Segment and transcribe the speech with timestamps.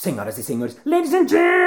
[0.00, 1.58] Senhoras e senhores, ladies and gentlemen,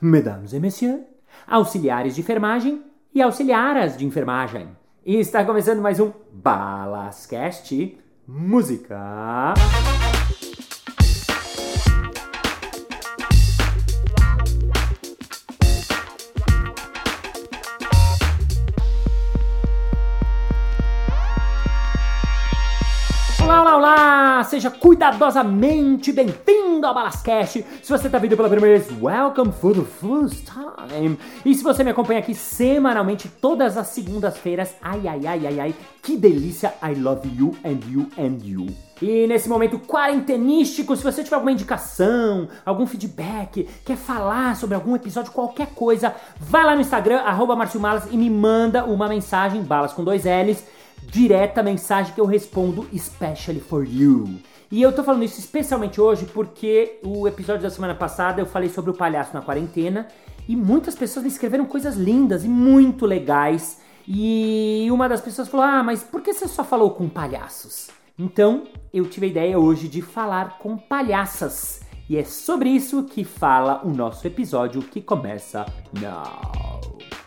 [0.00, 0.98] mesdames et messieurs,
[1.46, 2.82] auxiliares de enfermagem
[3.14, 4.70] e auxiliaras de enfermagem.
[5.06, 7.96] E está começando mais um Balascast
[8.26, 9.54] Música.
[24.44, 27.64] Seja cuidadosamente bem-vindo ao Balascast.
[27.82, 31.18] Se você está vindo pela primeira vez, welcome for the first time.
[31.44, 35.74] E se você me acompanha aqui semanalmente, todas as segundas-feiras, ai, ai, ai, ai, ai,
[36.02, 36.74] que delícia!
[36.82, 38.66] I love you and you and you.
[39.00, 44.94] E nesse momento quarentenístico, se você tiver alguma indicação, algum feedback, quer falar sobre algum
[44.94, 49.92] episódio, qualquer coisa, vai lá no Instagram, arroba Malas, e me manda uma mensagem, balas
[49.92, 50.64] com dois L's,
[51.02, 54.38] direta mensagem que eu respondo especially for you.
[54.70, 58.70] E eu tô falando isso especialmente hoje porque o episódio da semana passada eu falei
[58.70, 60.08] sobre o palhaço na quarentena
[60.48, 63.80] e muitas pessoas me escreveram coisas lindas e muito legais.
[64.08, 67.90] E uma das pessoas falou: Ah, mas por que você só falou com palhaços?
[68.18, 71.80] Então eu tive a ideia hoje de falar com palhaças.
[72.08, 75.64] E é sobre isso que fala o nosso episódio que começa
[76.00, 77.21] now.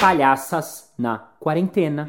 [0.00, 2.08] Palhaças na quarentena.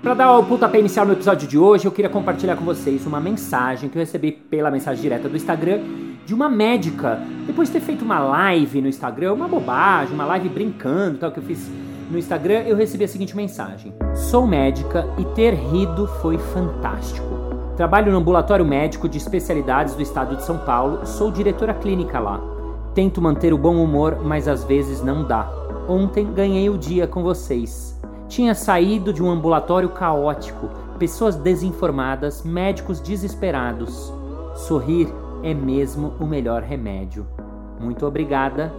[0.00, 3.18] Para dar o pontapé inicial no episódio de hoje, eu queria compartilhar com vocês uma
[3.18, 5.80] mensagem que eu recebi pela mensagem direta do Instagram
[6.24, 7.20] de uma médica.
[7.44, 11.40] Depois de ter feito uma live no Instagram, uma bobagem, uma live brincando, tal que
[11.40, 11.68] eu fiz
[12.10, 17.26] no Instagram, eu recebi a seguinte mensagem: Sou médica e ter rido foi fantástico.
[17.76, 22.53] Trabalho no ambulatório médico de especialidades do estado de São Paulo, sou diretora clínica lá.
[22.94, 25.50] Tento manter o bom humor, mas às vezes não dá.
[25.88, 28.00] Ontem ganhei o dia com vocês.
[28.28, 34.12] Tinha saído de um ambulatório caótico, pessoas desinformadas, médicos desesperados.
[34.54, 37.26] Sorrir é mesmo o melhor remédio.
[37.80, 38.72] Muito obrigada,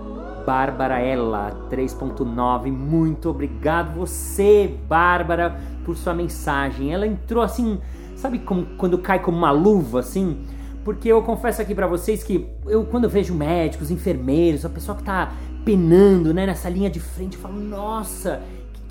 [0.46, 2.72] Bárbara Ella 3.9.
[2.72, 6.94] Muito obrigado você, Bárbara, por sua mensagem.
[6.94, 7.82] Ela entrou assim,
[8.16, 10.55] sabe como quando cai como uma luva assim?
[10.86, 14.96] Porque eu confesso aqui para vocês que eu quando eu vejo médicos, enfermeiros, a pessoa
[14.96, 15.34] que tá
[15.66, 18.44] penando, né, nessa linha de frente, eu falo, nossa,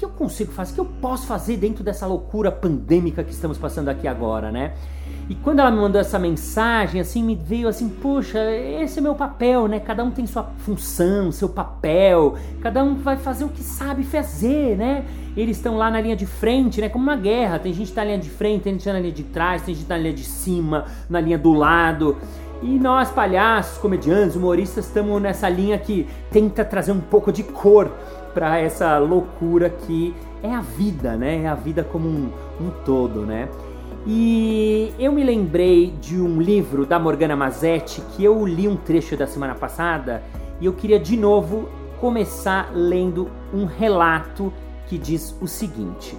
[0.04, 0.72] que, eu consigo fazer?
[0.72, 4.74] O que eu posso fazer dentro dessa loucura pandêmica que estamos passando aqui agora, né?
[5.28, 9.14] E quando ela me mandou essa mensagem, assim, me veio assim, poxa, esse é meu
[9.14, 9.80] papel, né?
[9.80, 14.76] Cada um tem sua função, seu papel, cada um vai fazer o que sabe fazer,
[14.76, 15.04] né?
[15.36, 16.88] Eles estão lá na linha de frente, né?
[16.88, 17.58] Como uma guerra.
[17.58, 19.74] Tem gente que tá na linha de frente, tem gente na linha de trás, tem
[19.74, 22.16] gente na linha de cima, na linha do lado.
[22.62, 27.90] E nós, palhaços, comediantes, humoristas, estamos nessa linha que tenta trazer um pouco de cor
[28.34, 30.12] para essa loucura que
[30.42, 31.44] é a vida, né?
[31.44, 32.30] É a vida como um,
[32.60, 33.48] um todo, né?
[34.06, 39.16] E eu me lembrei de um livro da Morgana Mazetti que eu li um trecho
[39.16, 40.22] da semana passada
[40.60, 41.68] e eu queria de novo
[41.98, 44.52] começar lendo um relato
[44.86, 46.14] que diz o seguinte: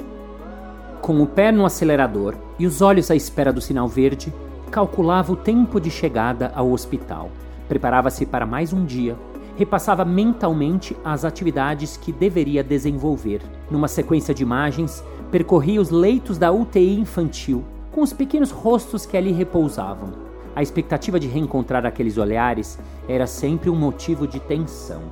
[1.01, 4.33] Com o pé no acelerador e os olhos à espera do sinal verde,
[4.71, 7.29] calculava o tempo de chegada ao hospital.
[7.67, 9.15] Preparava-se para mais um dia.
[9.55, 13.41] Repassava mentalmente as atividades que deveria desenvolver.
[13.71, 19.15] Numa sequência de imagens, percorria os leitos da UTI infantil, com os pequenos rostos que
[19.15, 20.25] ali repousavam.
[20.55, 25.03] A expectativa de reencontrar aqueles olhares era sempre um motivo de tensão.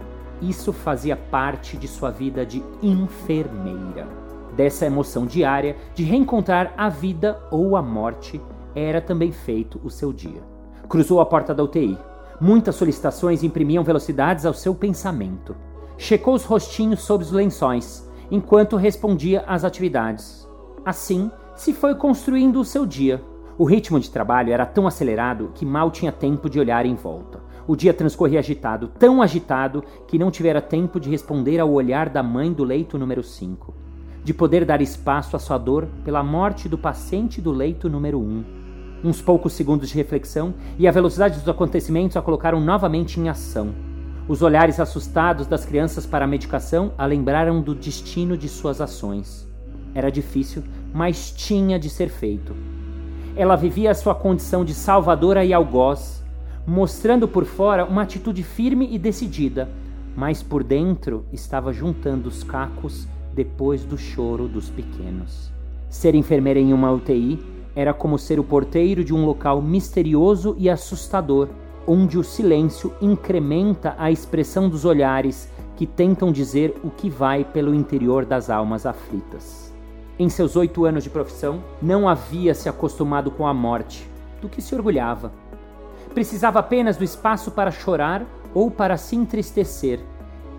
[0.42, 4.08] Isso fazia parte de sua vida de enfermeira.
[4.56, 8.42] Dessa emoção diária de reencontrar a vida ou a morte,
[8.76, 10.42] era também feito o seu dia.
[10.88, 11.98] Cruzou a porta da UTI.
[12.40, 15.56] Muitas solicitações imprimiam velocidades ao seu pensamento.
[15.98, 20.48] Checou os rostinhos sob os lençóis, enquanto respondia às atividades.
[20.86, 23.24] Assim, se foi construindo o seu dia.
[23.58, 27.40] O ritmo de trabalho era tão acelerado que mal tinha tempo de olhar em volta.
[27.68, 32.24] O dia transcorria agitado, tão agitado que não tivera tempo de responder ao olhar da
[32.24, 33.74] mãe do leito número 5,
[34.24, 38.63] de poder dar espaço à sua dor pela morte do paciente do leito número 1.
[39.04, 43.76] Uns poucos segundos de reflexão e a velocidade dos acontecimentos a colocaram novamente em ação.
[44.30, 49.46] Os olhares assustados das crianças para a medicação a lembraram do destino de suas ações.
[49.94, 50.64] Era difícil,
[50.94, 52.56] mas tinha de ser feito.
[53.36, 56.24] Ela vivia a sua condição de salvadora e algoz,
[56.66, 59.68] mostrando por fora uma atitude firme e decidida,
[60.16, 65.52] mas por dentro estava juntando os cacos depois do choro dos pequenos.
[65.90, 70.70] Ser enfermeira em uma UTI era como ser o porteiro de um local misterioso e
[70.70, 71.50] assustador,
[71.88, 77.74] onde o silêncio incrementa a expressão dos olhares que tentam dizer o que vai pelo
[77.74, 79.74] interior das almas aflitas.
[80.18, 84.08] Em seus oito anos de profissão, não havia se acostumado com a morte,
[84.40, 85.32] do que se orgulhava.
[86.14, 88.24] Precisava apenas do espaço para chorar
[88.54, 90.00] ou para se entristecer,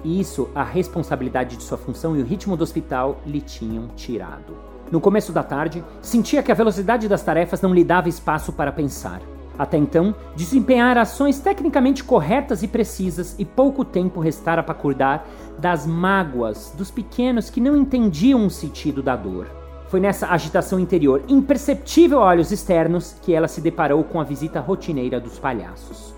[0.03, 4.74] e isso a responsabilidade de sua função e o ritmo do hospital lhe tinham tirado.
[4.91, 8.73] No começo da tarde, sentia que a velocidade das tarefas não lhe dava espaço para
[8.73, 9.21] pensar.
[9.59, 15.27] Até então, desempenhar ações tecnicamente corretas e precisas, e pouco tempo restara para cuidar
[15.59, 19.47] das mágoas dos pequenos que não entendiam o sentido da dor.
[19.89, 24.59] Foi nessa agitação interior, imperceptível a olhos externos, que ela se deparou com a visita
[24.59, 26.13] rotineira dos palhaços.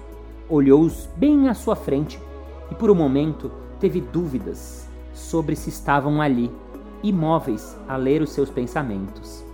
[0.49, 2.19] Olhou-os bem à sua frente
[2.71, 6.51] e, por um momento, teve dúvidas sobre se estavam ali,
[7.03, 9.45] imóveis a ler os seus pensamentos.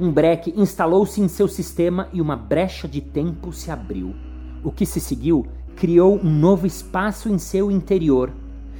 [0.00, 4.14] Um breque instalou-se em seu sistema e uma brecha de tempo se abriu.
[4.62, 5.46] O que se seguiu
[5.76, 8.30] criou um novo espaço em seu interior.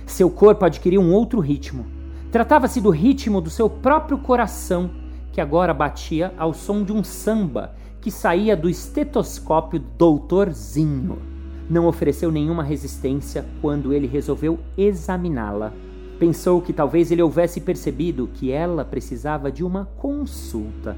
[0.07, 1.87] Seu corpo adquiriu um outro ritmo.
[2.31, 4.91] Tratava-se do ritmo do seu próprio coração,
[5.33, 11.39] que agora batia ao som de um samba que saía do estetoscópio Doutorzinho
[11.69, 15.73] não ofereceu nenhuma resistência quando ele resolveu examiná-la.
[16.19, 20.97] Pensou que talvez ele houvesse percebido que ela precisava de uma consulta.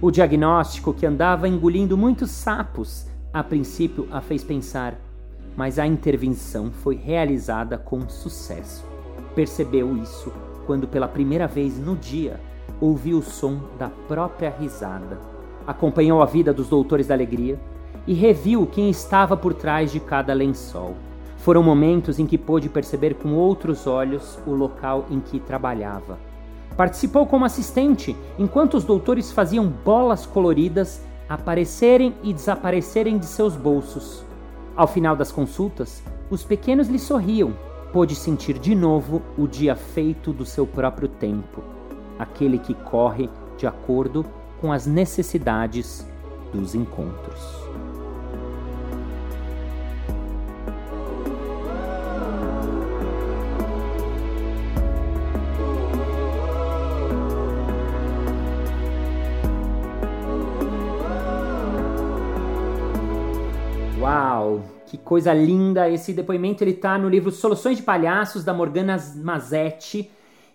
[0.00, 4.98] O diagnóstico, que andava engolindo muitos sapos, a princípio a fez pensar,
[5.56, 8.84] mas a intervenção foi realizada com sucesso.
[9.34, 10.32] Percebeu isso
[10.66, 12.40] quando, pela primeira vez no dia,
[12.80, 15.18] ouviu o som da própria risada.
[15.66, 17.58] Acompanhou a vida dos doutores da alegria,
[18.06, 20.96] e reviu quem estava por trás de cada lençol.
[21.40, 26.18] Foram momentos em que pôde perceber com outros olhos o local em que trabalhava.
[26.76, 34.24] Participou como assistente enquanto os doutores faziam bolas coloridas aparecerem e desaparecerem de seus bolsos.
[34.76, 37.54] Ao final das consultas, os pequenos lhe sorriam.
[37.92, 41.62] Pôde sentir de novo o dia feito do seu próprio tempo,
[42.18, 44.24] aquele que corre de acordo
[44.60, 46.06] com as necessidades
[46.52, 47.69] dos encontros.
[64.90, 65.88] Que coisa linda!
[65.88, 70.10] Esse depoimento ele está no livro Soluções de Palhaços da Morgana Mazetti,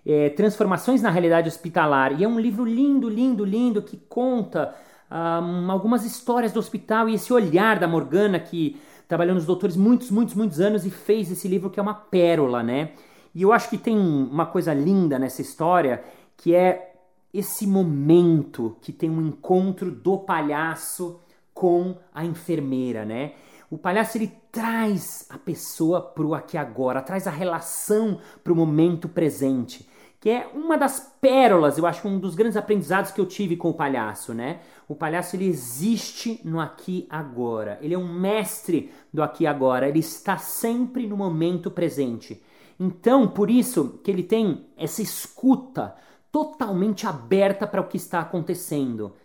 [0.05, 2.19] é, Transformações na Realidade Hospitalar.
[2.19, 4.75] E é um livro lindo, lindo, lindo que conta
[5.09, 8.77] um, algumas histórias do hospital e esse olhar da Morgana que
[9.07, 12.61] trabalhou nos doutores muitos, muitos, muitos anos e fez esse livro que é uma pérola,
[12.61, 12.91] né?
[13.33, 16.03] E eu acho que tem uma coisa linda nessa história
[16.35, 16.93] que é
[17.33, 21.21] esse momento que tem um encontro do palhaço
[21.53, 23.31] com a enfermeira, né?
[23.75, 28.55] O palhaço ele traz a pessoa para o aqui agora, traz a relação para o
[28.55, 29.85] momento presente,
[30.17, 33.69] que é uma das pérolas, eu acho um dos grandes aprendizados que eu tive com
[33.69, 34.61] o palhaço, né?
[34.87, 39.99] O palhaço ele existe no aqui agora, ele é um mestre do aqui agora, ele
[39.99, 42.41] está sempre no momento presente.
[42.79, 45.95] Então, por isso que ele tem essa escuta
[46.31, 49.15] totalmente aberta para o que está acontecendo.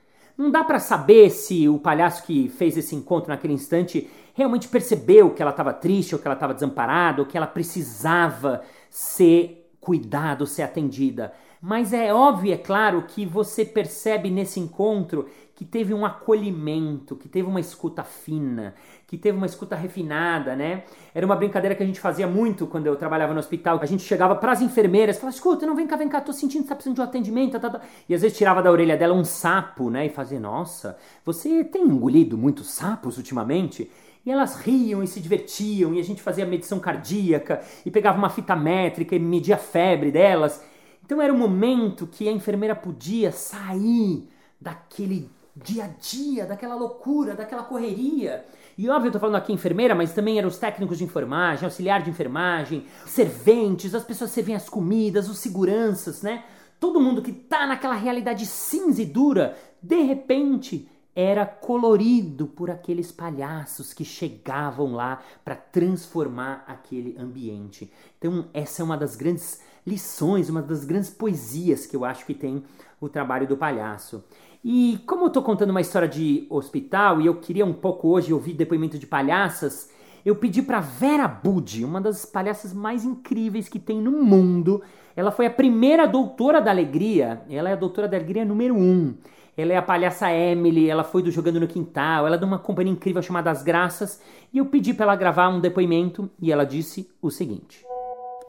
[0.41, 5.35] Não dá para saber se o palhaço que fez esse encontro naquele instante realmente percebeu
[5.35, 10.47] que ela estava triste, ou que ela estava desamparada, ou que ela precisava ser cuidada,
[10.47, 11.35] ser atendida.
[11.61, 15.27] Mas é óbvio, é claro, que você percebe nesse encontro
[15.61, 18.75] que teve um acolhimento, que teve uma escuta fina,
[19.07, 20.85] que teve uma escuta refinada, né?
[21.15, 23.79] Era uma brincadeira que a gente fazia muito quando eu trabalhava no hospital.
[23.83, 26.63] A gente chegava para as enfermeiras falava: escuta, não vem cá, vem cá, tô sentindo
[26.63, 27.53] que tá precisando de um atendimento.
[27.53, 27.81] Tá, tá, tá.
[28.09, 30.07] E às vezes tirava da orelha dela um sapo, né?
[30.07, 33.91] E fazia: nossa, você tem engolido muitos sapos ultimamente?
[34.25, 38.31] E elas riam e se divertiam, e a gente fazia medição cardíaca, e pegava uma
[38.31, 40.65] fita métrica e media a febre delas.
[41.05, 44.27] Então era um momento que a enfermeira podia sair
[44.59, 45.29] daquele
[45.63, 48.45] dia a dia, daquela loucura, daquela correria.
[48.77, 52.03] E óbvio, eu tô falando aqui enfermeira, mas também eram os técnicos de enfermagem, auxiliar
[52.03, 56.45] de enfermagem, serventes, as pessoas servem as comidas, os seguranças, né?
[56.79, 63.11] Todo mundo que tá naquela realidade cinza e dura, de repente era colorido por aqueles
[63.13, 67.93] palhaços que chegavam lá para transformar aquele ambiente.
[68.19, 72.35] Então, essa é uma das grandes lições, uma das grandes poesias que eu acho que
[72.35, 72.65] tem
[73.01, 74.25] o trabalho do palhaço.
[74.63, 78.33] E como eu estou contando uma história de hospital e eu queria um pouco hoje
[78.33, 79.91] ouvir depoimento de palhaças,
[80.25, 84.83] eu pedi para Vera Budi, uma das palhaças mais incríveis que tem no mundo.
[85.17, 87.43] Ela foi a primeira doutora da alegria.
[87.49, 89.15] Ela é a doutora da alegria número um.
[89.57, 92.59] Ela é a palhaça Emily, ela foi do Jogando no Quintal, ela é de uma
[92.59, 94.21] companhia incrível chamada As Graças.
[94.53, 97.85] E eu pedi para ela gravar um depoimento e ela disse o seguinte: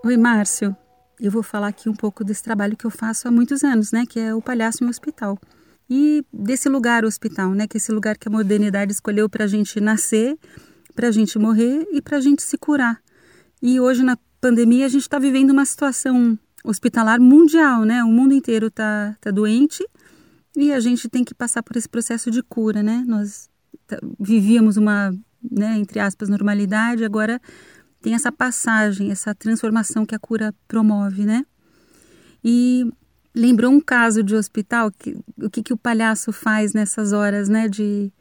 [0.03, 0.75] Oi, Márcio.
[1.19, 4.05] Eu vou falar aqui um pouco desse trabalho que eu faço há muitos anos, né?
[4.09, 5.37] Que é o Palhaço em Hospital.
[5.93, 7.67] E desse lugar, o hospital, né?
[7.67, 10.39] Que é esse lugar que a modernidade escolheu para a gente nascer
[10.91, 13.01] para a gente morrer e para a gente se curar.
[13.61, 18.03] E hoje, na pandemia, a gente está vivendo uma situação hospitalar mundial, né?
[18.03, 19.85] O mundo inteiro está tá doente
[20.55, 23.03] e a gente tem que passar por esse processo de cura, né?
[23.07, 23.49] Nós
[23.87, 25.11] tá, vivíamos uma,
[25.49, 27.41] né, entre aspas, normalidade, agora
[28.01, 31.45] tem essa passagem, essa transformação que a cura promove, né?
[32.43, 32.85] E
[33.33, 37.67] lembrou um caso de hospital, que, o que, que o palhaço faz nessas horas, né,
[37.67, 38.11] de,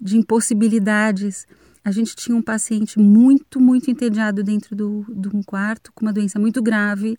[0.00, 1.46] de impossibilidades
[1.84, 6.12] a gente tinha um paciente muito, muito entediado dentro do, de um quarto, com uma
[6.12, 7.18] doença muito grave,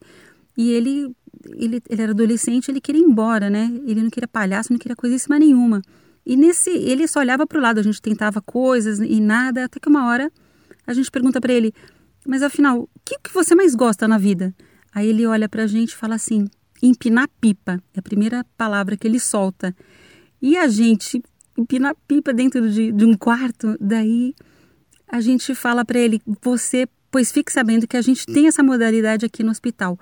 [0.57, 1.15] e ele,
[1.53, 3.71] ele, ele era adolescente, ele queria ir embora, né?
[3.85, 5.83] Ele não queria palhaço, não queria coisíssima nenhuma.
[6.25, 9.79] E nesse, ele só olhava para o lado, a gente tentava coisas e nada, até
[9.79, 10.31] que uma hora
[10.87, 11.71] a gente pergunta para ele,
[12.25, 14.55] mas afinal, o que, que você mais gosta na vida?
[14.91, 16.47] Aí ele olha para a gente e fala assim,
[16.81, 19.75] empinar pipa, é a primeira palavra que ele solta.
[20.41, 21.23] E a gente
[21.57, 24.33] empinar pipa dentro de, de um quarto, daí
[25.07, 29.25] a gente fala para ele: você, pois fique sabendo que a gente tem essa modalidade
[29.25, 29.97] aqui no hospital.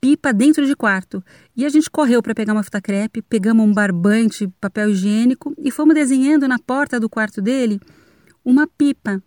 [0.00, 1.22] Pipa dentro de quarto.
[1.56, 5.70] E a gente correu para pegar uma fita crepe, pegamos um barbante, papel higiênico e
[5.70, 7.80] fomos desenhando na porta do quarto dele
[8.44, 9.22] uma pipa.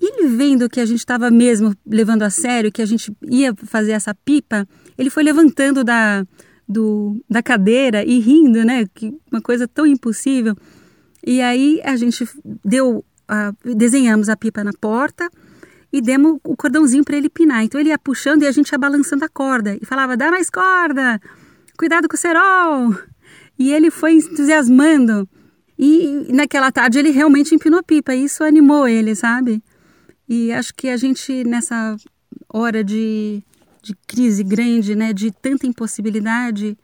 [0.00, 3.92] Ele vendo que a gente estava mesmo levando a sério, que a gente ia fazer
[3.92, 6.24] essa pipa, ele foi levantando da,
[6.68, 8.86] do, da cadeira e rindo, né?
[8.94, 10.54] Que uma coisa tão impossível.
[11.26, 12.28] E aí a gente
[12.64, 13.04] deu
[13.64, 15.28] desenhamos a pipa na porta
[15.92, 17.64] e demos o cordãozinho para ele pinar.
[17.64, 20.50] Então ele ia puxando e a gente ia balançando a corda e falava: dá mais
[20.50, 21.20] corda,
[21.78, 22.94] cuidado com o cerol.
[23.58, 25.28] E ele foi entusiasmando.
[25.78, 29.62] E naquela tarde ele realmente empinou a pipa, e isso animou ele, sabe?
[30.28, 31.96] E acho que a gente, nessa
[32.52, 33.42] hora de,
[33.82, 36.76] de crise grande, né, de tanta impossibilidade,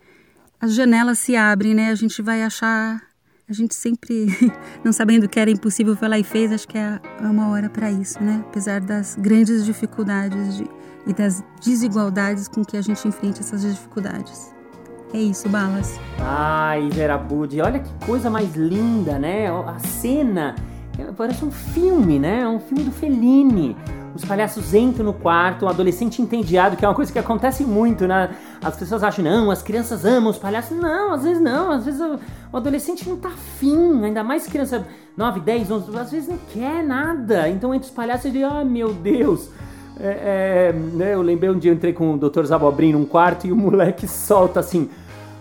[0.61, 1.91] as janelas se abrem, né?
[1.91, 3.03] A gente vai achar
[3.49, 4.27] a gente sempre,
[4.83, 6.53] não sabendo que era impossível, foi lá e fez.
[6.53, 8.43] Acho que é, é uma hora para isso, né?
[8.49, 10.65] Apesar das grandes dificuldades de,
[11.07, 14.55] e das desigualdades com que a gente enfrenta essas dificuldades.
[15.13, 16.01] É isso, Balas.
[16.19, 19.49] Ai, Vera Budi, olha que coisa mais linda, né?
[19.51, 20.55] A cena
[21.17, 22.41] parece um filme, né?
[22.43, 23.77] É um filme do Fellini
[24.15, 28.07] os palhaços entram no quarto, um adolescente entediado, que é uma coisa que acontece muito,
[28.07, 28.31] né?
[28.63, 30.77] As pessoas acham, não, as crianças amam os palhaços.
[30.77, 32.19] Não, às vezes não, às vezes o,
[32.57, 37.49] adolescente não tá afim, ainda mais criança 9, 10, 11, às vezes não quer nada.
[37.49, 39.49] Então entre os palhaços ele, ah, meu Deus.
[39.99, 42.45] É, é, né, eu lembrei um dia eu entrei com o Dr.
[42.45, 44.89] Zabobrin num quarto e o moleque solta assim,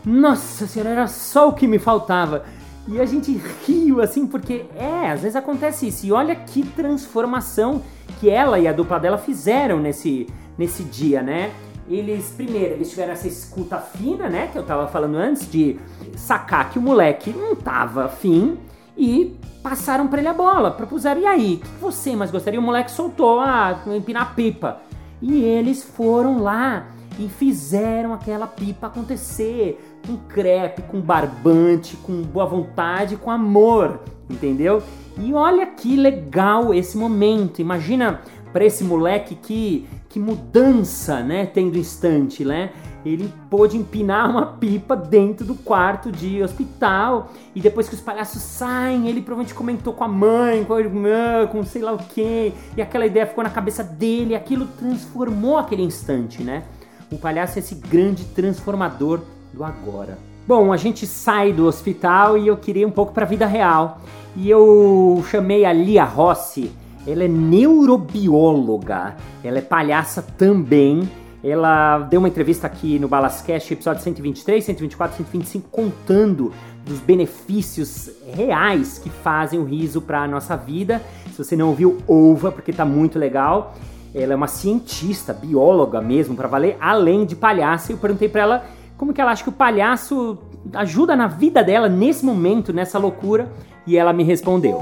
[0.05, 2.43] nossa senhora, era só o que me faltava.
[2.88, 6.05] E a gente riu assim, porque é, às vezes acontece isso.
[6.05, 7.81] E olha que transformação
[8.19, 11.51] que ela e a dupla dela fizeram nesse, nesse dia, né?
[11.88, 14.47] Eles, primeiro, eles tiveram essa escuta fina, né?
[14.47, 15.79] Que eu tava falando antes, de
[16.15, 18.57] sacar que o moleque não tava afim
[18.97, 22.59] e passaram para ele a bola, propuseram, e aí, o que você mais gostaria?
[22.59, 24.81] O moleque soltou a empinar pipa.
[25.21, 26.88] E eles foram lá
[27.19, 34.81] e fizeram aquela pipa acontecer com crepe, com barbante, com boa vontade, com amor, entendeu?
[35.17, 37.62] E olha que legal esse momento.
[37.62, 42.72] Imagina para esse moleque que que mudança, né, tendo instante, né?
[43.03, 48.41] Ele pôde empinar uma pipa dentro do quarto de hospital e depois que os palhaços
[48.41, 52.53] saem, ele provavelmente comentou com a mãe, com a irmã, com sei lá o que,
[52.75, 56.63] e aquela ideia ficou na cabeça dele, e aquilo transformou aquele instante, né?
[57.10, 59.22] O palhaço é esse grande transformador
[59.53, 60.17] do agora.
[60.48, 64.01] Bom, a gente sai do hospital e eu queria um pouco para a vida real.
[64.36, 66.72] E eu chamei a Lia Rossi.
[67.05, 71.10] Ela é neurobióloga, ela é palhaça também.
[71.43, 76.53] Ela deu uma entrevista aqui no Balascast, episódio 123, 124, 125, contando
[76.86, 81.01] dos benefícios reais que fazem o riso para a nossa vida.
[81.31, 83.75] Se você não ouviu, ouva, porque tá muito legal.
[84.13, 87.91] Ela é uma cientista, bióloga mesmo, para valer, além de palhaça.
[87.91, 88.65] E eu perguntei para ela
[89.01, 90.38] como que ela acha que o palhaço
[90.75, 93.51] ajuda na vida dela nesse momento, nessa loucura,
[93.88, 94.79] e ela me respondeu.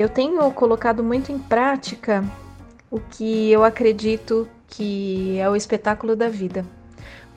[0.00, 2.24] Eu tenho colocado muito em prática
[2.90, 6.64] o que eu acredito que é o espetáculo da vida.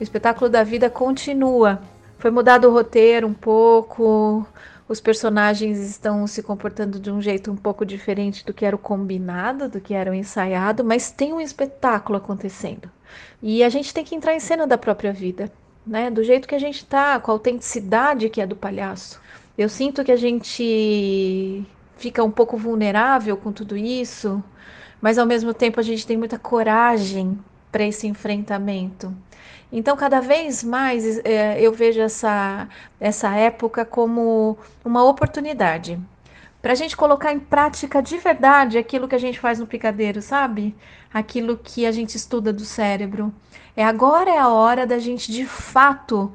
[0.00, 1.82] O espetáculo da vida continua.
[2.16, 4.46] Foi mudado o roteiro um pouco,
[4.88, 8.78] os personagens estão se comportando de um jeito um pouco diferente do que era o
[8.78, 12.90] combinado, do que era o ensaiado, mas tem um espetáculo acontecendo.
[13.42, 15.52] E a gente tem que entrar em cena da própria vida,
[15.86, 16.10] né?
[16.10, 19.20] Do jeito que a gente tá, com a autenticidade que é do palhaço.
[19.56, 21.64] Eu sinto que a gente
[21.96, 24.42] fica um pouco vulnerável com tudo isso,
[25.00, 27.38] mas ao mesmo tempo a gente tem muita coragem
[27.70, 29.14] para esse enfrentamento.
[29.72, 32.68] Então, cada vez mais é, eu vejo essa,
[33.00, 35.98] essa época como uma oportunidade
[36.66, 40.20] para a gente colocar em prática de verdade aquilo que a gente faz no picadeiro,
[40.20, 40.74] sabe?
[41.14, 43.32] Aquilo que a gente estuda do cérebro.
[43.76, 46.32] É agora é a hora da gente de fato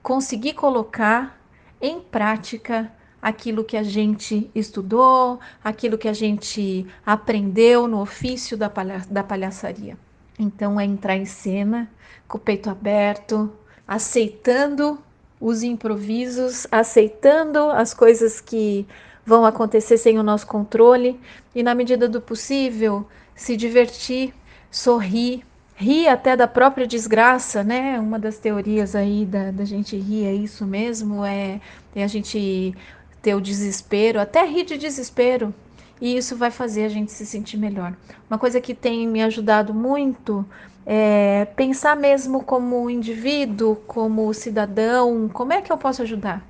[0.00, 1.36] conseguir colocar
[1.80, 8.70] em prática aquilo que a gente estudou, aquilo que a gente aprendeu no ofício da,
[8.70, 9.98] palha da palhaçaria.
[10.38, 11.90] Então é entrar em cena
[12.28, 13.52] com o peito aberto,
[13.86, 14.96] aceitando
[15.40, 18.86] os improvisos, aceitando as coisas que
[19.24, 21.18] vão acontecer sem o nosso controle
[21.52, 24.32] e, na medida do possível, se divertir,
[24.70, 25.44] sorrir,
[25.76, 28.00] rir até da própria desgraça, né?
[28.00, 31.60] Uma das teorias aí da, da gente rir é isso mesmo, é,
[31.94, 32.74] é a gente
[33.20, 35.54] ter o desespero, até rir de desespero,
[36.00, 37.94] e isso vai fazer a gente se sentir melhor.
[38.28, 40.46] Uma coisa que tem me ajudado muito
[40.86, 46.42] é pensar mesmo como indivíduo, como cidadão, como é que eu posso ajudar?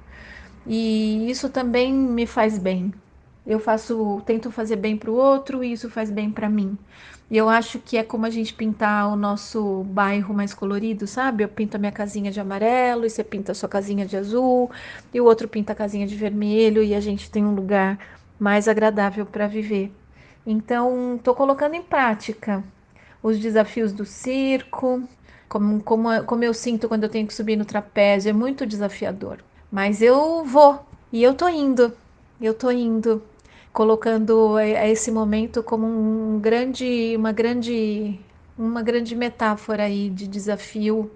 [0.66, 2.92] E isso também me faz bem.
[3.46, 6.76] Eu faço, tento fazer bem para o outro e isso faz bem para mim.
[7.28, 11.42] E eu acho que é como a gente pintar o nosso bairro mais colorido, sabe?
[11.42, 14.70] Eu pinto a minha casinha de amarelo e você pinta a sua casinha de azul
[15.12, 17.98] e o outro pinta a casinha de vermelho e a gente tem um lugar
[18.38, 19.92] mais agradável para viver.
[20.46, 22.62] Então, estou colocando em prática
[23.20, 25.02] os desafios do circo,
[25.48, 29.38] como, como, como eu sinto quando eu tenho que subir no trapézio, é muito desafiador.
[29.70, 31.92] Mas eu vou e eu tô indo,
[32.40, 33.20] eu tô indo,
[33.76, 38.18] colocando esse momento como um grande, uma grande,
[38.58, 41.10] uma grande metáfora aí de desafio,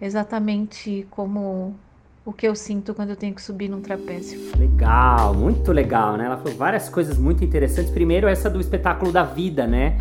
[0.00, 1.76] exatamente como
[2.24, 4.40] o que eu sinto quando eu tenho que subir num trapézio.
[4.58, 6.26] Legal, muito legal, né?
[6.26, 7.92] Ela falou várias coisas muito interessantes.
[7.92, 9.96] Primeiro, essa do espetáculo da vida, né?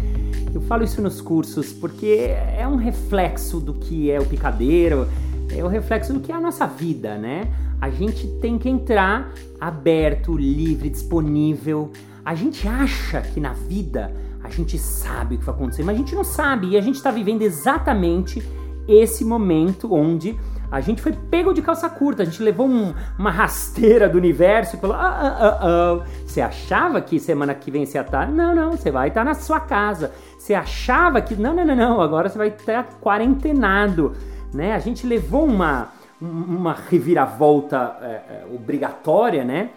[0.55, 5.07] Eu falo isso nos cursos porque é um reflexo do que é o picadeiro,
[5.55, 7.47] é o reflexo do que é a nossa vida, né?
[7.79, 11.91] A gente tem que entrar aberto, livre, disponível.
[12.23, 15.99] A gente acha que na vida a gente sabe o que vai acontecer, mas a
[15.99, 18.41] gente não sabe e a gente está vivendo exatamente
[18.87, 20.37] esse momento onde
[20.71, 24.77] a gente foi pego de calça curta, a gente levou um, uma rasteira do universo
[24.77, 26.05] e falou: ah, ah, ah, ah.
[26.25, 28.25] Você achava que semana que vem você ia estar?
[28.25, 28.31] Tá?
[28.31, 30.13] Não, não, você vai estar tá na sua casa.
[30.39, 31.35] Você achava que.
[31.35, 34.13] Não, não, não, não, agora você vai estar quarentenado.
[34.53, 34.73] Né?
[34.73, 39.71] A gente levou uma, uma reviravolta é, é, obrigatória, né?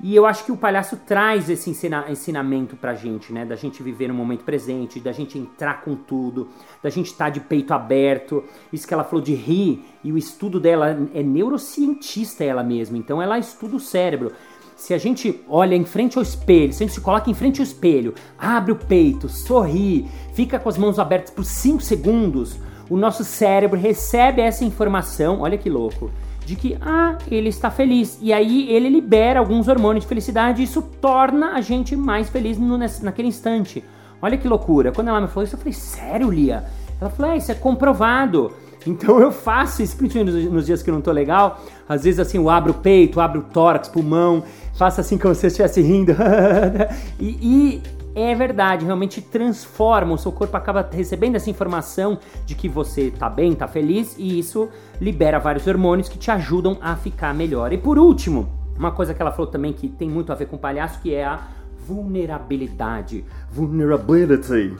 [0.00, 3.44] E eu acho que o palhaço traz esse ensina ensinamento pra gente, né?
[3.44, 6.48] Da gente viver no momento presente, da gente entrar com tudo,
[6.80, 8.44] da gente estar tá de peito aberto.
[8.72, 13.20] Isso que ela falou de rir, e o estudo dela é neurocientista ela mesma, então
[13.20, 14.32] ela estuda o cérebro.
[14.76, 17.60] Se a gente olha em frente ao espelho, se a gente se coloca em frente
[17.60, 22.56] ao espelho, abre o peito, sorri, fica com as mãos abertas por 5 segundos,
[22.88, 26.10] o nosso cérebro recebe essa informação, olha que louco
[26.48, 28.18] de que ah, ele está feliz.
[28.22, 32.56] E aí ele libera alguns hormônios de felicidade e isso torna a gente mais feliz
[32.56, 33.84] no, naquele instante.
[34.20, 34.90] Olha que loucura.
[34.90, 36.64] Quando ela me falou isso, eu falei, sério, Lia?
[36.98, 38.50] Ela falou, é, isso é comprovado.
[38.86, 41.60] Então eu faço isso, principalmente nos, dias que eu não tô legal.
[41.86, 44.44] Às vezes assim, eu abro o peito, abro o tórax, pulmão,
[44.78, 46.12] faço assim como se eu estivesse rindo.
[47.20, 47.82] e, e
[48.14, 53.28] é verdade, realmente transforma, o seu corpo acaba recebendo essa informação de que você tá
[53.28, 54.68] bem, tá feliz e isso
[55.00, 57.72] libera vários hormônios que te ajudam a ficar melhor.
[57.72, 60.56] E por último, uma coisa que ela falou também que tem muito a ver com
[60.56, 61.40] o palhaço, que é a
[61.86, 63.24] vulnerabilidade.
[63.50, 64.76] Vulnerability.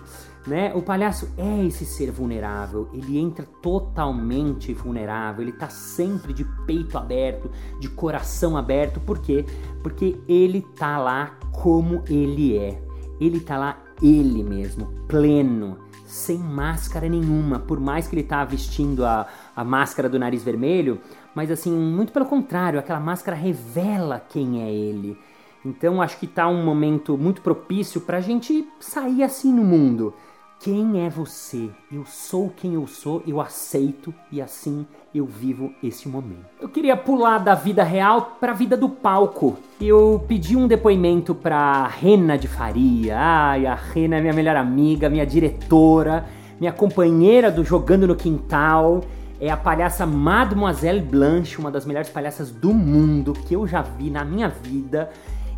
[0.47, 0.73] Né?
[0.75, 6.97] O palhaço é esse ser vulnerável, ele entra totalmente vulnerável, ele tá sempre de peito
[6.97, 9.45] aberto, de coração aberto, por quê?
[9.83, 12.88] Porque ele tá lá como ele é
[13.21, 19.05] ele tá lá ele mesmo, pleno, sem máscara nenhuma, por mais que ele tá vestindo
[19.05, 21.01] a, a máscara do nariz vermelho,
[21.35, 25.19] mas assim, muito pelo contrário, aquela máscara revela quem é ele.
[25.65, 30.15] Então acho que tá um momento muito propício pra gente sair assim no mundo
[30.61, 31.71] quem é você?
[31.91, 36.47] Eu sou quem eu sou, eu aceito e assim eu vivo esse momento.
[36.61, 39.57] Eu queria pular da vida real para a vida do palco.
[39.81, 43.17] Eu pedi um depoimento para Rena de Faria.
[43.17, 46.27] Ai, a Rena é minha melhor amiga, minha diretora,
[46.59, 49.03] minha companheira do Jogando no Quintal.
[49.41, 54.11] é a palhaça Mademoiselle Blanche, uma das melhores palhaças do mundo que eu já vi
[54.11, 55.09] na minha vida.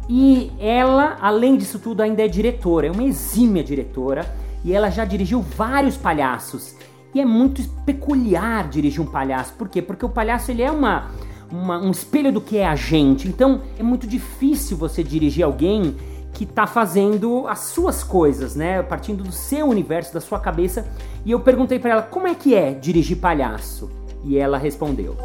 [0.07, 4.27] E ela, além disso tudo, ainda é diretora, é uma exímia diretora,
[4.65, 6.75] e ela já dirigiu vários palhaços.
[7.15, 9.53] E é muito peculiar dirigir um palhaço.
[9.55, 9.83] Por quê?
[9.83, 11.11] Porque o palhaço ele é uma,
[11.51, 13.27] uma, um espelho do que é a gente.
[13.27, 15.97] Então é muito difícil você dirigir alguém
[16.33, 18.83] que está fazendo as suas coisas, né?
[18.83, 20.87] Partindo do seu universo, da sua cabeça.
[21.25, 23.91] E eu perguntei para ela como é que é dirigir palhaço.
[24.25, 25.17] E ela respondeu: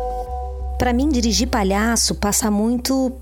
[0.79, 3.13] Para mim, dirigir palhaço passa muito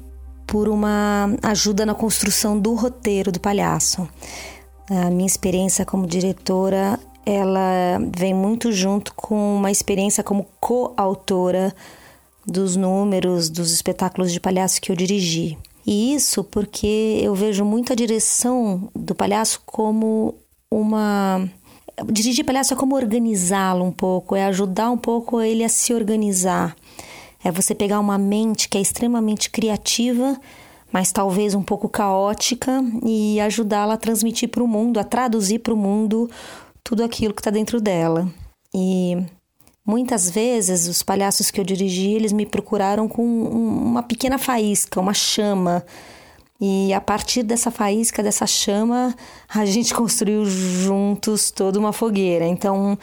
[0.47, 4.07] por uma ajuda na construção do roteiro do palhaço.
[4.95, 11.73] A minha experiência como diretora, ela vem muito junto com uma experiência como coautora
[12.45, 15.57] dos números dos espetáculos de palhaço que eu dirigi.
[15.83, 20.35] E isso porque eu vejo muito a direção do palhaço como
[20.69, 21.49] uma.
[22.11, 26.75] Dirigir palhaço é como organizá-lo um pouco, é ajudar um pouco ele a se organizar.
[27.43, 30.39] É você pegar uma mente que é extremamente criativa,
[30.93, 35.73] mas talvez um pouco caótica, e ajudá-la a transmitir para o mundo, a traduzir para
[35.73, 36.29] o mundo
[36.83, 38.29] tudo aquilo que está dentro dela.
[38.73, 39.17] E
[39.85, 45.13] Muitas vezes os palhaços que eu dirigi, eles me procuraram com uma pequena faísca, uma
[45.13, 45.85] chama.
[46.59, 49.13] E a partir dessa faísca, dessa chama,
[49.53, 52.45] a gente construiu juntos toda uma fogueira.
[52.45, 52.97] Então,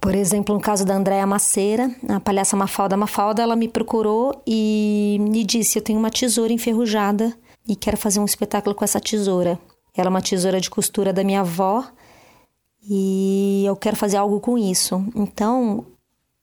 [0.00, 5.16] por exemplo, no caso da Andréa Maceira, a palhaça Mafalda Mafalda, ela me procurou e
[5.20, 7.34] me disse: Eu tenho uma tesoura enferrujada
[7.66, 9.58] e quero fazer um espetáculo com essa tesoura.
[9.96, 11.84] Ela é uma tesoura de costura da minha avó
[12.82, 15.02] e eu quero fazer algo com isso.
[15.14, 15.86] Então,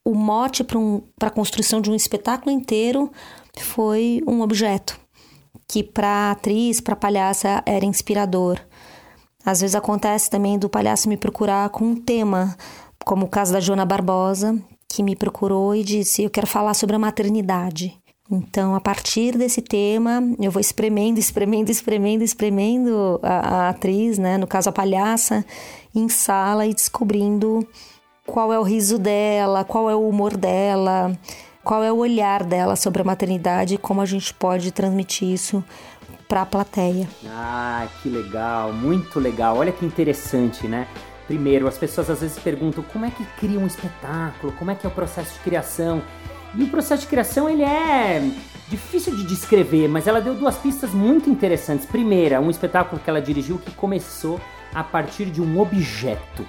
[0.04, 3.12] o mote para um, a construção de um espetáculo inteiro
[3.60, 5.00] foi um objeto
[5.68, 8.60] que para atriz, para palhaça, era inspirador.
[9.44, 12.56] Às vezes acontece também do palhaço me procurar com um tema,
[13.06, 14.60] como o caso da Joana Barbosa,
[14.92, 17.96] que me procurou e disse: Eu quero falar sobre a maternidade.
[18.30, 24.36] Então, a partir desse tema, eu vou espremendo, espremendo, espremendo, espremendo a, a atriz, né?
[24.36, 25.46] no caso a palhaça,
[25.94, 27.66] em sala e descobrindo
[28.26, 31.16] qual é o riso dela, qual é o humor dela,
[31.64, 35.64] qual é o olhar dela sobre a maternidade e como a gente pode transmitir isso
[36.28, 37.08] para a plateia.
[37.28, 39.58] Ah, que legal, muito legal.
[39.58, 40.88] Olha que interessante, né?
[41.28, 44.86] Primeiro, as pessoas às vezes perguntam como é que cria um espetáculo, como é que
[44.86, 46.02] é o processo de criação.
[46.54, 48.22] E o processo de criação ele é
[48.70, 51.86] difícil de descrever, mas ela deu duas pistas muito interessantes.
[51.86, 54.40] Primeira, um espetáculo que ela dirigiu que começou
[54.74, 56.46] a partir de um objeto.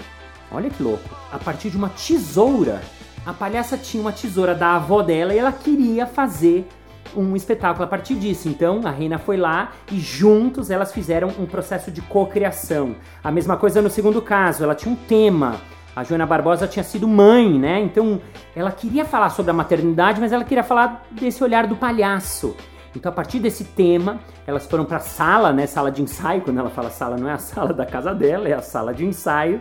[0.50, 1.08] Olha que louco!
[1.32, 2.82] A partir de uma tesoura.
[3.24, 6.68] A palhaça tinha uma tesoura da avó dela e ela queria fazer
[7.16, 8.48] um espetáculo a partir disso.
[8.48, 12.96] Então a Reina foi lá e juntos elas fizeram um processo de cocriação.
[13.22, 15.56] A mesma coisa no segundo caso, ela tinha um tema.
[15.94, 17.80] A Joana Barbosa tinha sido mãe, né?
[17.80, 18.20] Então
[18.54, 22.54] ela queria falar sobre a maternidade, mas ela queria falar desse olhar do palhaço.
[22.94, 25.66] Então, a partir desse tema, elas foram para a sala, né?
[25.66, 26.40] Sala de ensaio.
[26.40, 29.04] Quando ela fala sala, não é a sala da casa dela, é a sala de
[29.04, 29.60] ensaio.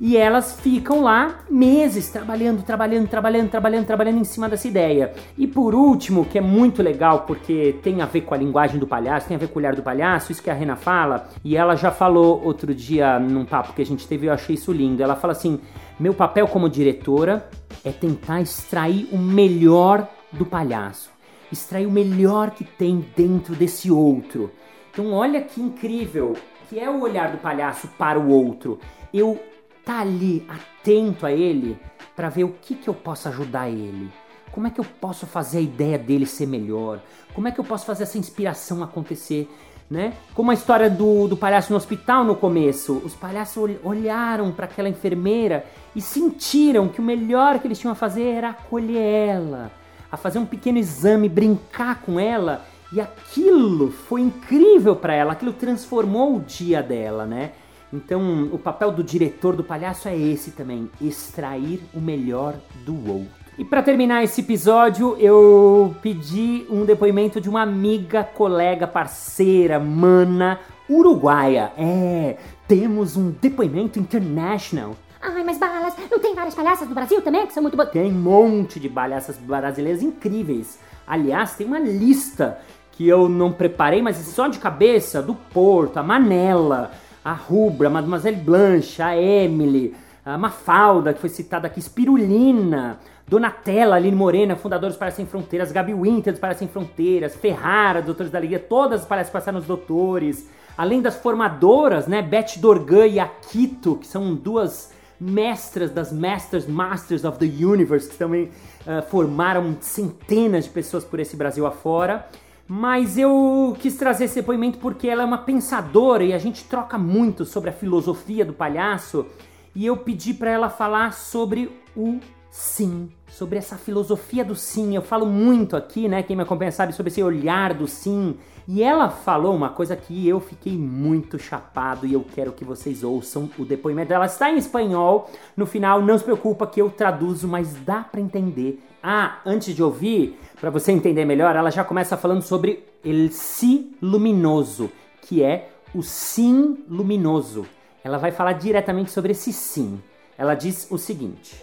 [0.00, 5.12] E elas ficam lá meses trabalhando, trabalhando, trabalhando, trabalhando, trabalhando em cima dessa ideia.
[5.36, 8.86] E por último, que é muito legal porque tem a ver com a linguagem do
[8.86, 11.56] palhaço, tem a ver com o olhar do palhaço, isso que a Rena fala, e
[11.56, 15.02] ela já falou outro dia num papo que a gente teve, eu achei isso lindo.
[15.02, 15.60] Ela fala assim:
[15.98, 17.48] meu papel como diretora
[17.84, 21.10] é tentar extrair o melhor do palhaço,
[21.52, 24.50] extrair o melhor que tem dentro desse outro.
[24.92, 26.34] Então, olha que incrível
[26.68, 28.78] que é o olhar do palhaço para o outro.
[29.12, 29.40] Eu
[29.84, 31.78] tá ali atento a ele
[32.16, 34.10] para ver o que, que eu posso ajudar ele.
[34.50, 37.00] Como é que eu posso fazer a ideia dele ser melhor?
[37.34, 39.50] Como é que eu posso fazer essa inspiração acontecer?
[39.90, 40.14] Né?
[40.32, 43.02] Como a história do, do palhaço no hospital no começo.
[43.04, 47.96] Os palhaços olharam para aquela enfermeira e sentiram que o melhor que eles tinham a
[47.96, 49.70] fazer era acolher ela,
[50.10, 52.64] a fazer um pequeno exame, brincar com ela.
[52.92, 57.52] E aquilo foi incrível para ela, aquilo transformou o dia dela, né?
[57.94, 63.44] Então, o papel do diretor do palhaço é esse também: extrair o melhor do outro.
[63.56, 70.58] E para terminar esse episódio, eu pedi um depoimento de uma amiga, colega, parceira, mana
[70.90, 71.72] uruguaia.
[71.78, 74.96] É, temos um depoimento international.
[75.22, 77.90] Ai, mas balas, não tem várias palhaças no Brasil também que são muito boas?
[77.90, 80.80] Tem um monte de palhaças brasileiras incríveis.
[81.06, 82.58] Aliás, tem uma lista
[82.90, 86.90] que eu não preparei, mas só de cabeça do Porto, a Manela,
[87.24, 93.96] a Rubra, a Mademoiselle Blanche, a Emily, a Mafalda, que foi citada aqui, Spirulina, Donatella,
[93.96, 98.58] Aline Morena, fundadores para Sem Fronteiras, Gabi Winter, para Sem Fronteiras, Ferrara, Doutores da Alegria,
[98.58, 104.06] todas as palestras passaram nos doutores, além das formadoras, né, Beth Dorgan e Akito, que
[104.06, 108.50] são duas mestras das Masters, Masters of the Universe, que também
[108.86, 112.26] uh, formaram centenas de pessoas por esse Brasil afora.
[112.66, 116.96] Mas eu quis trazer esse depoimento porque ela é uma pensadora e a gente troca
[116.96, 119.26] muito sobre a filosofia do palhaço.
[119.74, 124.94] E eu pedi para ela falar sobre o sim, sobre essa filosofia do sim.
[124.94, 126.22] Eu falo muito aqui, né?
[126.22, 128.36] Quem me acompanha sabe sobre esse olhar do sim.
[128.66, 133.02] E ela falou uma coisa que eu fiquei muito chapado e eu quero que vocês
[133.02, 134.24] ouçam o depoimento dela.
[134.24, 135.28] Está em espanhol.
[135.56, 138.82] No final, não se preocupa que eu traduzo, mas dá para entender.
[139.02, 143.94] Ah, antes de ouvir, para você entender melhor, ela já começa falando sobre el si
[144.00, 147.66] luminoso, que é o sim luminoso.
[148.02, 150.00] Ela vai falar diretamente sobre esse sim.
[150.38, 151.62] Ela diz o seguinte: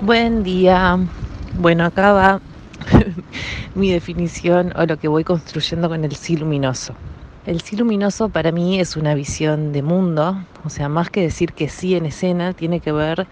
[0.00, 0.98] Buen día.
[1.58, 2.40] Bueno, acá va
[3.74, 6.94] mi definición o lo que voy construyendo con el sí luminoso.
[7.44, 11.52] El sí luminoso para mí es una visión de mundo, o sea, más que decir
[11.52, 13.26] que sí en escena, tiene que ver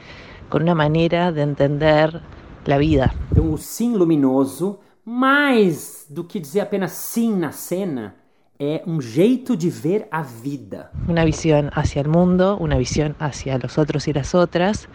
[0.50, 2.20] con una manera de entender
[2.66, 3.12] la vida.
[3.32, 8.14] Então, o sim luminoso, mais do que dizer apenas sim na cena,
[8.58, 10.90] é um jeito de ver a vida.
[11.08, 14.88] Una visión hacia el mundo, una visión hacia los otros y las otras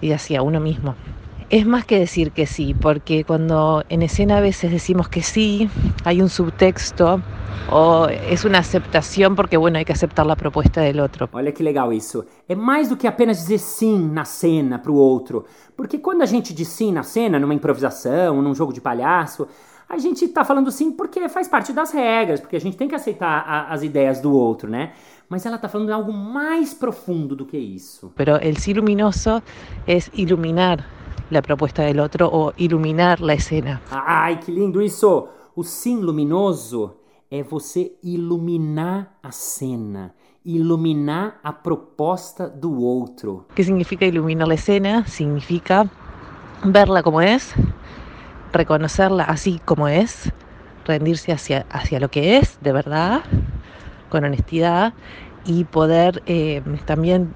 [0.00, 0.94] y hacia uno mismo.
[1.50, 5.68] Es más que decir que sí, porque cuando en escena a veces decimos que sí,
[6.04, 7.22] hay un subtexto
[7.70, 11.28] ou é uma aceitação porque, bueno, hay que aceptar a proposta del outro.
[11.32, 12.24] Olha que legal isso.
[12.48, 15.44] É mais do que apenas dizer sim na cena para o outro.
[15.76, 19.48] Porque quando a gente diz sim na cena, numa improvisação, num jogo de palhaço,
[19.88, 22.94] a gente está falando sim porque faz parte das regras, porque a gente tem que
[22.94, 24.92] aceitar a, as ideias do outro, né?
[25.28, 28.12] Mas ela está falando de algo mais profundo do que isso.
[28.14, 29.42] Pero el sí luminoso
[29.86, 30.84] es iluminar
[31.30, 33.80] la propuesta del otro o iluminar la escena.
[33.90, 35.28] Ai, que lindo isso!
[35.56, 36.96] O sim luminoso
[37.30, 43.46] é você iluminar a cena, iluminar a proposta do outro.
[43.54, 45.06] ¿Qué significa iluminar la escena?
[45.06, 45.90] Significa
[46.62, 47.54] verla como es,
[48.52, 50.30] reconocerla así como es,
[50.84, 53.22] rendirse hacia, hacia lo que es de verdad,
[54.10, 54.92] con honestidad
[55.46, 57.34] y poder eh, también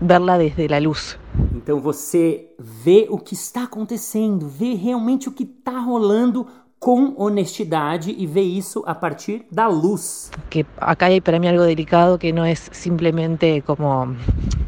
[0.00, 1.18] verla desde la luz.
[1.54, 6.46] Então você vê o que está acontecendo, vê realmente o que está rolando
[6.86, 10.30] com honestidade e vê isso a partir da luz.
[10.48, 14.14] Que acá hay para mí algo delicado que no es simplemente como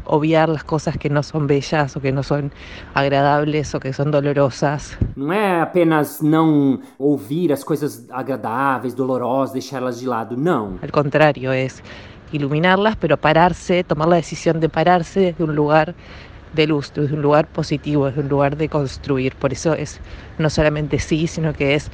[0.03, 2.51] obviar las cosas que no son bellas o que no son
[2.93, 4.97] agradables o que son dolorosas.
[5.15, 10.77] Não é apenas não ouvir as coisas agradáveis, dolorosas, deixá-las de lado, não.
[10.83, 11.81] Al contrario, es
[12.33, 15.95] iluminarlas, pero pararse, tomar la decisión de pararse desde un lugar
[16.51, 19.35] de luz, desde un lugar positivo, desde un lugar de construir.
[19.35, 20.01] Por eso es
[20.37, 21.89] no solamente sí, sino que es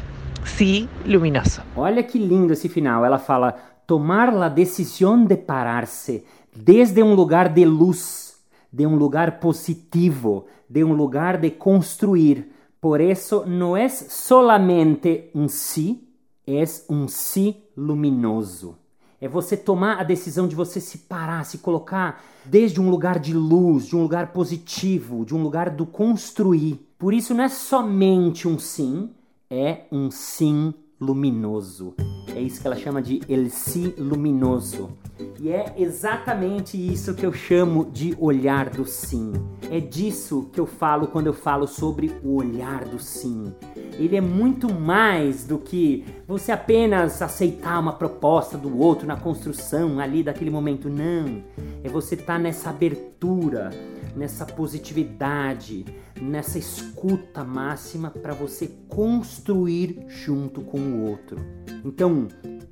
[0.46, 1.62] sí luminoso.
[1.76, 3.04] Olha que lindo esse final.
[3.04, 3.56] Ela fala
[3.86, 6.24] tomar a decisão de parar-se
[6.56, 8.38] desde um lugar de luz,
[8.72, 12.52] de um lugar positivo, de um lugar de construir.
[12.80, 16.08] Por isso não é solamente um sí,
[16.48, 18.78] é um sí luminoso.
[19.20, 23.34] É você tomar a decisão de você se parar, se colocar desde um lugar de
[23.34, 26.80] luz, de um lugar positivo, de um lugar do construir.
[26.98, 29.10] Por isso não é somente um sim,
[29.50, 31.94] é um sim luminoso.
[32.36, 34.98] É isso que ela chama de el si luminoso.
[35.40, 39.32] E é exatamente isso que eu chamo de olhar do sim.
[39.70, 43.54] É disso que eu falo quando eu falo sobre o olhar do sim.
[43.98, 50.00] Ele é muito mais do que você apenas aceitar uma proposta do outro na construção
[50.00, 50.90] ali daquele momento.
[50.90, 51.44] Não.
[51.84, 53.70] É você estar tá nessa abertura,
[54.16, 55.86] nessa positividade,
[56.20, 61.38] nessa escuta máxima para você construir junto com o outro.
[61.84, 62.28] Então,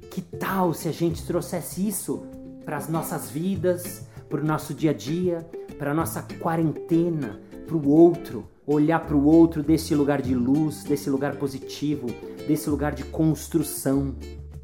[0.10, 2.24] que tal se a gente trouxesse isso
[2.64, 7.76] para as nossas vidas, para o nosso dia a dia, para a nossa quarentena, para
[7.76, 8.48] o outro?
[8.66, 12.08] Olhar para o outro desse lugar de luz, desse lugar positivo,
[12.48, 14.16] desse lugar de construção.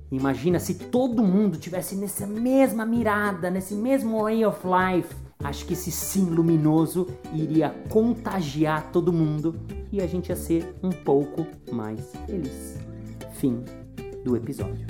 [0.10, 5.74] Imagina se todo mundo tivesse nessa mesma mirada, nesse mesmo way of life acho que
[5.74, 9.56] esse sim luminoso iria contagiar todo mundo
[9.92, 12.78] e a gente ia ser um pouco mais feliz.
[13.34, 13.64] Fim
[14.24, 14.86] do episódio.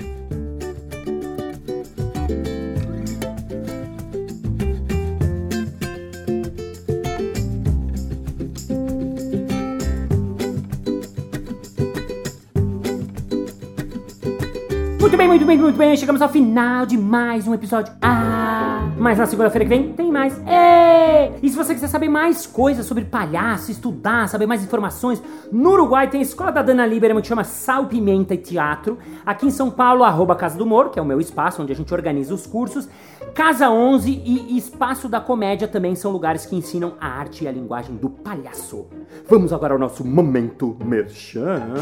[15.00, 15.96] Muito bem, muito bem, muito bem.
[15.96, 17.92] Chegamos ao final de mais um episódio.
[18.02, 18.69] Ah!
[19.00, 20.38] Mas na segunda-feira que vem tem mais.
[20.46, 21.32] Êêê!
[21.42, 26.10] E se você quiser saber mais coisas sobre palhaço, estudar, saber mais informações, no Uruguai
[26.10, 28.98] tem a escola da Dana Lieberman que chama Sal, Pimenta e Teatro.
[29.24, 31.76] Aqui em São Paulo, arroba Casa do Humor, que é o meu espaço onde a
[31.76, 32.90] gente organiza os cursos.
[33.34, 37.52] Casa 11 e Espaço da Comédia também são lugares que ensinam a arte e a
[37.52, 38.86] linguagem do palhaço.
[39.26, 41.72] Vamos agora ao nosso momento merchan.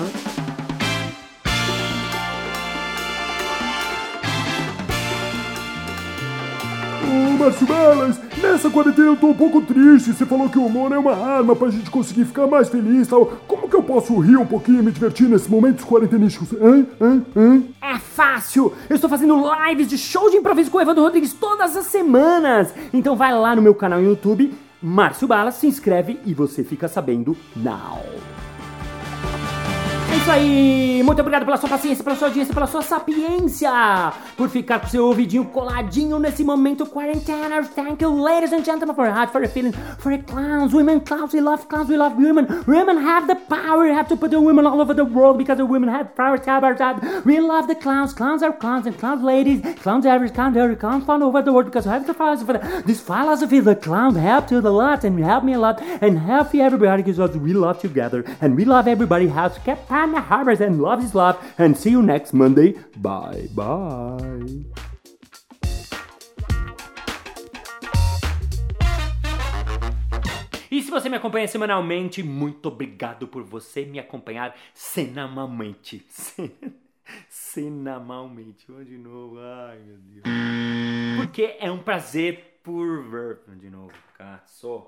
[7.09, 10.13] Ô, Balas, nessa quarentena eu tô um pouco triste.
[10.13, 13.11] Você falou que o humor é uma arma pra gente conseguir ficar mais feliz e
[13.11, 13.25] tal.
[13.47, 16.53] Como que eu posso rir um pouquinho e me divertir nesses momentos quarentenísticos?
[16.53, 16.87] Hã?
[17.01, 17.23] Hã?
[17.35, 17.63] Hã?
[17.81, 18.75] É fácil!
[18.89, 22.75] Eu estou fazendo lives de show de improviso com o Evandro Rodrigues todas as semanas!
[22.93, 26.87] Então vai lá no meu canal no YouTube, Márcio Balas, se inscreve e você fica
[26.87, 28.03] sabendo now!
[30.19, 31.01] Isso aí!
[31.05, 33.71] Muito obrigado pela sua paciência, pela sua audiência, pela sua sapiência!
[34.37, 37.63] Por ficar com seu ouvidinho coladinho nesse momento quarentena.
[37.63, 41.33] Thank you, ladies and gentlemen, for heart, for your feeling, for your clowns, women clowns,
[41.33, 42.47] we love clowns, we love women.
[42.67, 45.59] Women have the power, we have to put the women all over the world because
[45.59, 47.25] the women have power to have.
[47.25, 51.05] We love the clowns, clowns are clowns and clowns ladies, clowns every clown, every clown
[51.09, 52.59] all over the world because we have the philosophy.
[52.85, 56.53] This philosophy, the clown helped you a lot and helped me a lot and help
[56.57, 61.03] everybody because we love together and we love everybody has kept time harbors and love
[61.03, 62.75] is love and see you next Monday.
[62.97, 64.65] Bye bye.
[70.71, 76.05] E se você me acompanha semanalmente, muito obrigado por você me acompanhar semanalmente.
[77.29, 78.67] Semanalmente.
[78.69, 79.39] Vamos de novo.
[79.41, 80.25] Ai, meu Deus.
[81.17, 83.39] Porque é um prazer por ver.
[83.57, 84.85] De novo, caçou.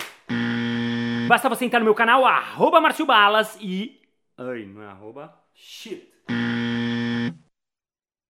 [1.27, 4.00] Basta você entrar no meu canal, arroba Balas e
[4.41, 5.39] Ai, não é arroba?
[5.55, 6.09] Shit.